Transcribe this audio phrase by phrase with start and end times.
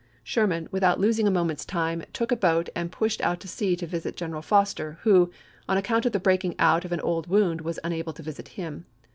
[0.01, 3.39] w 19'7 ik Sherman, without losing a moment's time, took a boat and pushed out
[3.41, 5.29] to sea to visit General Foster, who,
[5.69, 8.87] on account of the breaking out of an old wound, was unable to visit him.